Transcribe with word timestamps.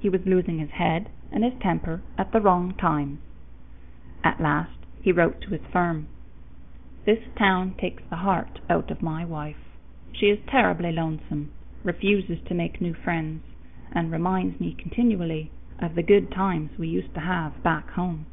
He 0.00 0.08
was 0.08 0.24
losing 0.24 0.58
his 0.58 0.70
head 0.70 1.10
and 1.30 1.44
his 1.44 1.52
temper 1.60 2.00
at 2.16 2.32
the 2.32 2.40
wrong 2.40 2.72
times. 2.78 3.18
At 4.24 4.40
last 4.40 4.78
he 5.02 5.12
wrote 5.12 5.42
to 5.42 5.50
his 5.50 5.66
firm: 5.70 6.06
"This 7.04 7.22
town 7.38 7.74
takes 7.76 8.02
the 8.08 8.16
heart 8.16 8.58
out 8.70 8.90
of 8.90 9.02
my 9.02 9.26
wife. 9.26 9.58
She 10.14 10.30
is 10.30 10.38
terribly 10.46 10.92
lonesome, 10.92 11.50
refuses 11.84 12.40
to 12.46 12.54
make 12.54 12.80
new 12.80 12.94
friends, 12.94 13.42
and 13.92 14.10
reminds 14.10 14.58
me 14.62 14.72
continually 14.72 15.50
of 15.78 15.94
the 15.94 16.02
good 16.02 16.30
times 16.30 16.70
we 16.78 16.88
used 16.88 17.12
to 17.12 17.20
have 17.20 17.62
back 17.62 17.90
home. 17.90 18.24